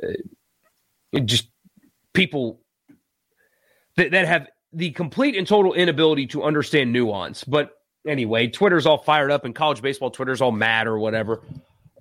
uh, 0.00 1.20
just 1.24 1.48
people 2.12 2.60
that, 3.96 4.12
that 4.12 4.26
have 4.26 4.48
the 4.72 4.90
complete 4.90 5.36
and 5.36 5.46
total 5.46 5.74
inability 5.74 6.26
to 6.28 6.42
understand 6.42 6.92
nuance. 6.92 7.44
But 7.44 7.70
anyway, 8.06 8.48
Twitter's 8.48 8.86
all 8.86 8.98
fired 8.98 9.30
up, 9.30 9.44
and 9.44 9.54
college 9.54 9.82
baseball 9.82 10.10
Twitter's 10.10 10.40
all 10.40 10.52
mad 10.52 10.86
or 10.86 10.98
whatever. 10.98 11.42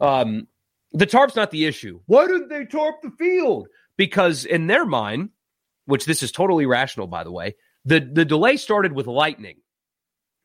Um, 0.02 0.48
the 0.92 1.06
tarp's 1.06 1.36
not 1.36 1.52
the 1.52 1.66
issue. 1.66 2.00
Why 2.06 2.28
didn't 2.28 2.50
they 2.50 2.66
tarp 2.66 3.02
the 3.02 3.12
field? 3.18 3.68
Because 3.98 4.46
in 4.46 4.68
their 4.68 4.86
mind, 4.86 5.30
which 5.86 6.06
this 6.06 6.24
is 6.24 6.32
totally 6.32 6.66
rational, 6.66 7.08
by 7.08 7.24
the 7.24 7.32
way, 7.32 7.56
the 7.86 8.00
the 8.00 8.26
delay 8.26 8.58
started 8.58 8.94
with 8.94 9.08
lightning. 9.08 9.58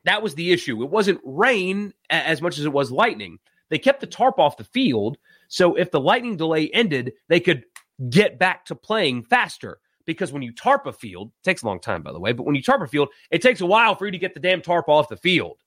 That 0.04 0.22
was 0.22 0.34
the 0.34 0.52
issue. 0.52 0.82
It 0.82 0.90
wasn't 0.90 1.20
rain 1.24 1.92
as 2.10 2.42
much 2.42 2.58
as 2.58 2.64
it 2.64 2.72
was 2.72 2.90
lightning. 2.90 3.38
They 3.70 3.78
kept 3.78 4.00
the 4.00 4.06
tarp 4.06 4.38
off 4.38 4.56
the 4.56 4.64
field. 4.64 5.16
So 5.48 5.74
if 5.74 5.90
the 5.90 6.00
lightning 6.00 6.36
delay 6.36 6.68
ended, 6.70 7.12
they 7.28 7.40
could 7.40 7.64
get 8.10 8.38
back 8.38 8.66
to 8.66 8.74
playing 8.74 9.24
faster. 9.24 9.78
Because 10.06 10.32
when 10.32 10.42
you 10.42 10.52
tarp 10.52 10.86
a 10.86 10.92
field, 10.92 11.28
it 11.28 11.44
takes 11.44 11.62
a 11.62 11.66
long 11.66 11.80
time, 11.80 12.02
by 12.02 12.12
the 12.12 12.20
way, 12.20 12.32
but 12.32 12.44
when 12.44 12.54
you 12.54 12.62
tarp 12.62 12.82
a 12.82 12.86
field, 12.86 13.08
it 13.30 13.42
takes 13.42 13.60
a 13.60 13.66
while 13.66 13.94
for 13.94 14.06
you 14.06 14.12
to 14.12 14.18
get 14.18 14.34
the 14.34 14.40
damn 14.40 14.62
tarp 14.62 14.88
off 14.88 15.08
the 15.08 15.16
field. 15.16 15.58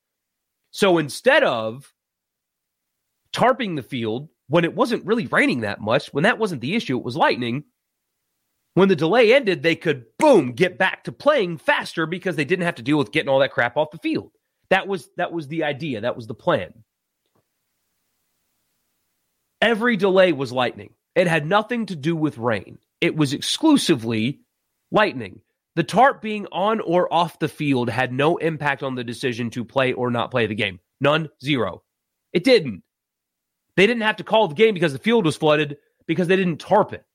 So 0.71 0.97
instead 0.97 1.43
of 1.43 1.93
tarping 3.33 3.75
the 3.75 3.83
field 3.83 4.29
when 4.47 4.63
it 4.63 4.75
wasn't 4.75 5.05
really 5.05 5.27
raining 5.27 5.61
that 5.61 5.81
much, 5.81 6.13
when 6.13 6.23
that 6.23 6.37
wasn't 6.37 6.61
the 6.61 6.75
issue, 6.75 6.97
it 6.97 7.03
was 7.03 7.15
lightning, 7.15 7.63
when 8.75 8.89
the 8.89 8.95
delay 8.95 9.33
ended, 9.33 9.63
they 9.63 9.75
could 9.75 10.05
boom 10.19 10.51
get 10.51 10.77
back 10.77 11.05
to 11.05 11.11
playing 11.11 11.57
faster 11.57 12.05
because 12.05 12.35
they 12.35 12.45
didn't 12.45 12.65
have 12.65 12.75
to 12.75 12.83
deal 12.83 12.97
with 12.97 13.11
getting 13.11 13.29
all 13.29 13.39
that 13.39 13.53
crap 13.53 13.77
off 13.77 13.91
the 13.91 13.97
field. 13.97 14.31
That 14.69 14.87
was 14.87 15.09
that 15.17 15.31
was 15.31 15.47
the 15.47 15.63
idea. 15.63 16.01
That 16.01 16.15
was 16.15 16.27
the 16.27 16.33
plan. 16.33 16.73
Every 19.61 19.95
delay 19.95 20.33
was 20.33 20.51
lightning. 20.51 20.93
It 21.15 21.27
had 21.27 21.45
nothing 21.45 21.85
to 21.87 21.95
do 21.95 22.15
with 22.15 22.37
rain. 22.37 22.77
It 23.05 23.15
was 23.15 23.33
exclusively 23.33 24.39
lightning. 24.91 25.41
The 25.75 25.83
tarp 25.83 26.23
being 26.23 26.47
on 26.51 26.79
or 26.79 27.13
off 27.13 27.37
the 27.37 27.47
field 27.47 27.87
had 27.87 28.11
no 28.11 28.37
impact 28.37 28.81
on 28.81 28.95
the 28.95 29.03
decision 29.03 29.51
to 29.51 29.63
play 29.63 29.93
or 29.93 30.09
not 30.09 30.31
play 30.31 30.47
the 30.47 30.55
game. 30.55 30.79
None, 30.99 31.29
zero. 31.43 31.83
It 32.33 32.43
didn't. 32.43 32.81
They 33.75 33.85
didn't 33.85 34.01
have 34.01 34.15
to 34.15 34.23
call 34.23 34.47
the 34.47 34.55
game 34.55 34.73
because 34.73 34.91
the 34.91 34.97
field 34.97 35.25
was 35.25 35.37
flooded 35.37 35.77
because 36.07 36.27
they 36.27 36.35
didn't 36.35 36.57
tarp 36.57 36.93
it. 36.93 37.05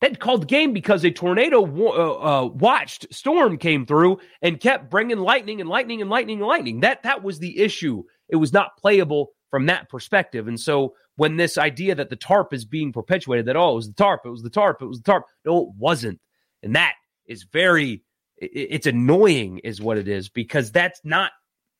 They 0.00 0.08
called 0.10 0.42
the 0.42 0.46
game 0.46 0.72
because 0.72 1.04
a 1.04 1.10
tornado 1.10 1.60
uh, 1.64 2.44
uh, 2.44 2.46
watched 2.46 3.12
storm 3.12 3.58
came 3.58 3.84
through 3.84 4.20
and 4.40 4.58
kept 4.58 4.88
bringing 4.88 5.18
lightning 5.18 5.60
and 5.60 5.68
lightning 5.68 6.00
and 6.00 6.08
lightning 6.08 6.38
and 6.38 6.48
lightning. 6.48 6.80
That 6.80 7.02
that 7.02 7.22
was 7.22 7.40
the 7.40 7.58
issue. 7.58 8.04
It 8.30 8.36
was 8.36 8.54
not 8.54 8.78
playable 8.78 9.32
from 9.50 9.66
that 9.66 9.90
perspective. 9.90 10.48
And 10.48 10.58
so 10.58 10.94
when 11.16 11.36
this 11.36 11.58
idea 11.58 11.94
that 11.94 12.10
the 12.10 12.16
tarp 12.16 12.52
is 12.52 12.64
being 12.64 12.92
perpetuated, 12.92 13.46
that 13.46 13.56
oh, 13.56 13.72
it 13.72 13.76
was 13.76 13.88
the 13.88 13.94
tarp, 13.94 14.22
it 14.24 14.30
was 14.30 14.42
the 14.42 14.50
tarp, 14.50 14.80
it 14.80 14.86
was 14.86 14.98
the 14.98 15.04
tarp. 15.04 15.24
No, 15.44 15.62
it 15.62 15.68
wasn't. 15.76 16.20
And 16.62 16.76
that 16.76 16.94
is 17.26 17.44
very, 17.44 18.02
it's 18.38 18.86
annoying, 18.86 19.58
is 19.58 19.80
what 19.80 19.98
it 19.98 20.08
is, 20.08 20.28
because 20.28 20.70
that's 20.72 21.00
not 21.04 21.32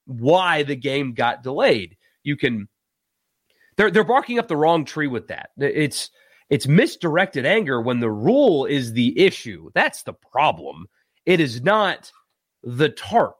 why 0.05 0.63
the 0.63 0.75
game 0.75 1.13
got 1.13 1.43
delayed. 1.43 1.97
You 2.23 2.35
can 2.35 2.67
they're 3.77 3.91
they're 3.91 4.03
barking 4.03 4.39
up 4.39 4.47
the 4.47 4.57
wrong 4.57 4.85
tree 4.85 5.07
with 5.07 5.27
that. 5.27 5.51
It's 5.57 6.09
it's 6.49 6.67
misdirected 6.67 7.45
anger 7.45 7.81
when 7.81 7.99
the 7.99 8.11
rule 8.11 8.65
is 8.65 8.93
the 8.93 9.19
issue. 9.19 9.69
That's 9.73 10.03
the 10.03 10.13
problem. 10.13 10.87
It 11.25 11.39
is 11.39 11.61
not 11.61 12.11
the 12.63 12.89
tarp. 12.89 13.35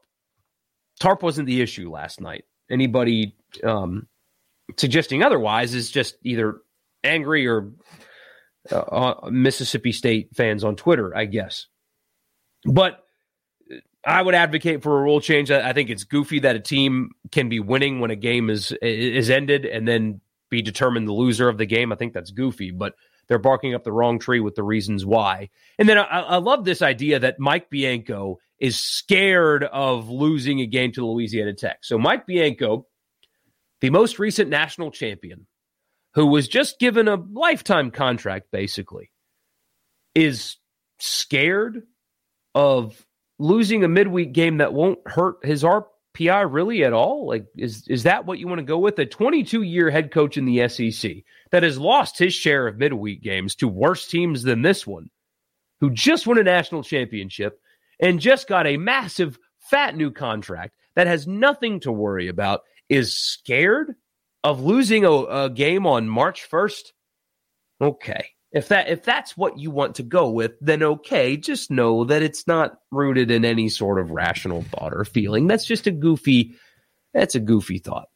Tarp 1.00 1.22
wasn't 1.22 1.46
the 1.46 1.60
issue 1.60 1.90
last 1.90 2.20
night. 2.20 2.44
Anybody 2.70 3.34
um, 3.64 4.06
suggesting 4.76 5.22
otherwise 5.22 5.74
is 5.74 5.90
just 5.90 6.16
either 6.22 6.60
angry 7.04 7.46
or 7.46 7.72
uh, 8.70 8.78
uh, 8.78 9.30
Mississippi 9.30 9.92
State 9.92 10.30
fans 10.34 10.64
on 10.64 10.76
Twitter, 10.76 11.16
I 11.16 11.24
guess. 11.24 11.66
But 12.64 13.02
I 14.04 14.22
would 14.22 14.34
advocate 14.34 14.82
for 14.82 14.98
a 14.98 15.02
rule 15.02 15.20
change. 15.20 15.50
I 15.50 15.72
think 15.72 15.90
it's 15.90 16.04
goofy 16.04 16.40
that 16.40 16.56
a 16.56 16.60
team 16.60 17.10
can 17.30 17.48
be 17.48 17.60
winning 17.60 18.00
when 18.00 18.10
a 18.10 18.16
game 18.16 18.50
is 18.50 18.72
is 18.82 19.30
ended 19.30 19.64
and 19.64 19.86
then 19.86 20.20
be 20.50 20.62
determined 20.62 21.06
the 21.06 21.12
loser 21.12 21.48
of 21.48 21.58
the 21.58 21.66
game. 21.66 21.92
I 21.92 21.96
think 21.96 22.14
that's 22.14 22.30
goofy, 22.30 22.70
but 22.70 22.94
they're 23.28 23.38
barking 23.38 23.74
up 23.74 23.84
the 23.84 23.92
wrong 23.92 24.18
tree 24.18 24.40
with 24.40 24.54
the 24.54 24.62
reasons 24.62 25.04
why. 25.04 25.50
And 25.78 25.88
then 25.88 25.98
I, 25.98 26.02
I 26.02 26.36
love 26.36 26.64
this 26.64 26.80
idea 26.80 27.18
that 27.18 27.38
Mike 27.38 27.68
Bianco 27.70 28.38
is 28.58 28.78
scared 28.78 29.64
of 29.64 30.08
losing 30.08 30.60
a 30.60 30.66
game 30.66 30.92
to 30.92 31.06
Louisiana 31.06 31.54
Tech. 31.54 31.78
So 31.82 31.98
Mike 31.98 32.26
Bianco, 32.26 32.86
the 33.80 33.90
most 33.90 34.18
recent 34.18 34.50
national 34.50 34.90
champion, 34.90 35.46
who 36.14 36.26
was 36.26 36.48
just 36.48 36.78
given 36.78 37.08
a 37.08 37.14
lifetime 37.14 37.90
contract, 37.90 38.50
basically, 38.50 39.10
is 40.14 40.56
scared 40.98 41.82
of 42.54 43.06
losing 43.38 43.84
a 43.84 43.88
midweek 43.88 44.32
game 44.32 44.58
that 44.58 44.72
won't 44.72 44.98
hurt 45.06 45.44
his 45.44 45.62
RPI 45.62 46.52
really 46.52 46.84
at 46.84 46.92
all? 46.92 47.26
Like, 47.28 47.46
is 47.56 47.86
is 47.88 48.02
that 48.02 48.26
what 48.26 48.38
you 48.38 48.48
want 48.48 48.58
to 48.58 48.64
go 48.64 48.78
with? 48.78 48.98
A 48.98 49.06
22 49.06 49.62
year 49.62 49.90
head 49.90 50.10
coach 50.10 50.36
in 50.36 50.44
the 50.44 50.68
SEC 50.68 51.18
that 51.50 51.62
has 51.62 51.78
lost 51.78 52.18
his 52.18 52.34
share 52.34 52.66
of 52.66 52.78
midweek 52.78 53.22
games 53.22 53.54
to 53.56 53.68
worse 53.68 54.08
teams 54.08 54.42
than 54.42 54.62
this 54.62 54.86
one, 54.86 55.10
who 55.80 55.90
just 55.90 56.26
won 56.26 56.38
a 56.38 56.42
national 56.42 56.82
championship 56.82 57.60
and 58.00 58.20
just 58.20 58.48
got 58.48 58.66
a 58.66 58.76
massive 58.76 59.38
fat 59.58 59.96
new 59.96 60.10
contract 60.10 60.74
that 60.98 61.06
has 61.06 61.28
nothing 61.28 61.78
to 61.78 61.92
worry 61.92 62.26
about, 62.26 62.62
is 62.88 63.16
scared 63.16 63.94
of 64.42 64.64
losing 64.64 65.04
a, 65.04 65.12
a 65.12 65.48
game 65.48 65.86
on 65.86 66.08
March 66.08 66.50
1st. 66.50 66.90
Okay. 67.80 68.30
If 68.50 68.66
that 68.68 68.88
if 68.88 69.04
that's 69.04 69.36
what 69.36 69.60
you 69.60 69.70
want 69.70 69.94
to 69.96 70.02
go 70.02 70.28
with, 70.30 70.58
then 70.60 70.82
okay, 70.82 71.36
just 71.36 71.70
know 71.70 72.02
that 72.06 72.22
it's 72.22 72.48
not 72.48 72.80
rooted 72.90 73.30
in 73.30 73.44
any 73.44 73.68
sort 73.68 74.00
of 74.00 74.10
rational 74.10 74.62
thought 74.62 74.92
or 74.92 75.04
feeling. 75.04 75.46
That's 75.46 75.66
just 75.66 75.86
a 75.86 75.92
goofy 75.92 76.56
that's 77.14 77.36
a 77.36 77.40
goofy 77.40 77.78
thought. 77.78 78.08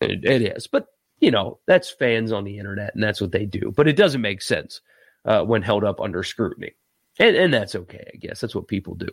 it, 0.00 0.24
it 0.24 0.42
is. 0.42 0.66
But 0.66 0.88
you 1.20 1.30
know, 1.30 1.60
that's 1.68 1.88
fans 1.88 2.32
on 2.32 2.42
the 2.42 2.58
internet 2.58 2.96
and 2.96 3.04
that's 3.04 3.20
what 3.20 3.30
they 3.30 3.46
do. 3.46 3.72
But 3.76 3.86
it 3.86 3.94
doesn't 3.94 4.20
make 4.20 4.42
sense 4.42 4.80
uh, 5.24 5.44
when 5.44 5.62
held 5.62 5.84
up 5.84 6.00
under 6.00 6.24
scrutiny. 6.24 6.72
And, 7.20 7.36
and 7.36 7.54
that's 7.54 7.76
okay, 7.76 8.10
I 8.12 8.16
guess. 8.16 8.40
That's 8.40 8.56
what 8.56 8.66
people 8.66 8.96
do. 8.96 9.10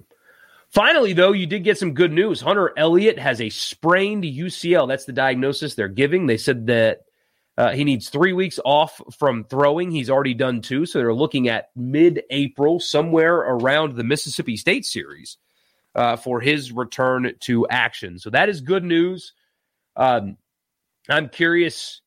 Finally, 0.71 1.11
though, 1.13 1.33
you 1.33 1.45
did 1.45 1.65
get 1.65 1.77
some 1.77 1.93
good 1.93 2.13
news. 2.13 2.39
Hunter 2.39 2.73
Elliott 2.77 3.19
has 3.19 3.41
a 3.41 3.49
sprained 3.49 4.23
UCL. 4.23 4.87
That's 4.87 5.05
the 5.05 5.11
diagnosis 5.11 5.75
they're 5.75 5.89
giving. 5.89 6.27
They 6.27 6.37
said 6.37 6.67
that 6.67 7.01
uh, 7.57 7.71
he 7.71 7.83
needs 7.83 8.09
three 8.09 8.31
weeks 8.31 8.57
off 8.63 9.01
from 9.19 9.43
throwing. 9.43 9.91
He's 9.91 10.09
already 10.09 10.33
done 10.33 10.61
two. 10.61 10.85
So 10.85 10.99
they're 10.99 11.13
looking 11.13 11.49
at 11.49 11.71
mid 11.75 12.23
April, 12.29 12.79
somewhere 12.79 13.35
around 13.35 13.95
the 13.95 14.05
Mississippi 14.05 14.55
State 14.55 14.85
series, 14.85 15.37
uh, 15.93 16.15
for 16.15 16.39
his 16.39 16.71
return 16.71 17.33
to 17.41 17.67
action. 17.67 18.17
So 18.17 18.29
that 18.29 18.47
is 18.47 18.61
good 18.61 18.85
news. 18.85 19.33
Um, 19.97 20.37
I'm 21.09 21.27
curious. 21.27 22.01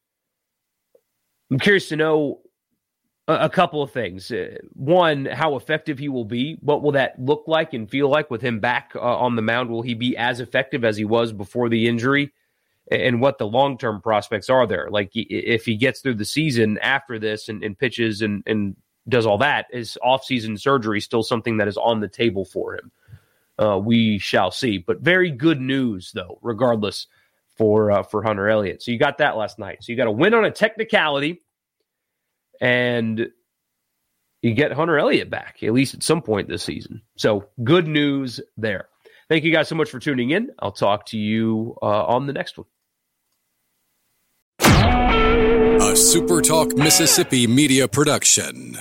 I'm 1.51 1.59
curious 1.59 1.91
to 1.91 1.97
know 1.97 2.41
a, 3.29 3.49
couple 3.49 3.83
of 3.83 3.91
things. 3.91 4.31
Uh, 4.31 4.59
one, 4.75 5.25
how 5.27 5.57
effective 5.57 5.99
he 5.99 6.09
will 6.09 6.25
be. 6.25 6.59
What 6.61 6.83
will 6.83 6.93
that 6.93 7.19
look 7.19 7.45
like 7.47 7.73
and 7.73 7.91
feel 7.91 8.09
like 8.09 8.31
with 8.31 8.43
him 8.43 8.61
back 8.61 8.93
uh, 8.95 9.01
on 9.01 9.37
the 9.37 9.43
mound? 9.43 9.71
Will 9.71 9.83
he 9.83 9.95
be 9.95 10.17
as 10.17 10.41
effective 10.41 10.85
as 10.85 10.97
he 10.97 11.05
was 11.05 11.33
before 11.33 11.69
the 11.69 11.89
injury? 11.89 12.33
And 12.91 13.21
what 13.21 13.39
the 13.39 13.47
long 13.47 13.79
term 13.79 14.03
prospects 14.03 14.51
are 14.51 14.67
there? 14.67 14.89
Like 14.91 15.11
if 15.15 15.65
he 15.65 15.77
gets 15.77 16.01
through 16.01 16.15
the 16.15 16.25
season 16.25 16.79
after 16.79 17.19
this 17.19 17.49
and, 17.49 17.65
and 17.65 17.79
pitches 17.79 18.21
and, 18.21 18.43
and 18.47 18.77
does 19.09 19.25
all 19.25 19.39
that, 19.39 19.67
is 19.73 19.97
off 20.03 20.25
season 20.25 20.59
surgery 20.59 21.01
still 21.01 21.23
something 21.23 21.57
that 21.57 21.69
is 21.69 21.79
on 21.79 22.01
the 22.01 22.09
table 22.09 22.45
for 22.45 22.75
him? 22.75 22.91
Uh, 23.59 23.79
we 23.79 24.19
shall 24.19 24.51
see. 24.51 24.79
But 24.79 25.01
very 25.01 25.31
good 25.31 25.61
news, 25.61 26.13
though, 26.13 26.39
regardless 26.43 27.07
for 27.57 27.91
uh, 27.91 28.03
for 28.03 28.23
Hunter 28.23 28.49
Elliott. 28.49 28.83
So 28.83 28.91
you 28.91 28.99
got 28.99 29.19
that 29.19 29.37
last 29.37 29.59
night. 29.59 29.83
So 29.83 29.93
you 29.93 29.97
got 29.97 30.09
a 30.09 30.13
win 30.13 30.35
on 30.35 30.45
a 30.45 30.51
technicality 30.51 31.41
and 32.61 33.29
you 34.43 34.55
get 34.55 34.73
Hunter 34.73 34.99
Elliott 34.99 35.31
back, 35.31 35.63
at 35.63 35.73
least 35.73 35.95
at 35.95 36.03
some 36.03 36.21
point 36.23 36.49
this 36.49 36.63
season. 36.63 37.03
So 37.17 37.49
good 37.63 37.87
news 37.87 38.41
there. 38.57 38.89
Thank 39.29 39.45
you 39.45 39.53
guys 39.53 39.69
so 39.69 39.75
much 39.75 39.91
for 39.91 39.99
tuning 39.99 40.31
in. 40.31 40.51
I'll 40.59 40.73
talk 40.73 41.07
to 41.07 41.19
you 41.19 41.77
uh, 41.81 42.05
on 42.05 42.27
the 42.27 42.35
next 42.35 42.59
one. 42.59 42.67
A 44.61 45.97
SuperTalk 45.97 46.77
Mississippi 46.77 47.47
media 47.47 47.89
production. 47.89 48.79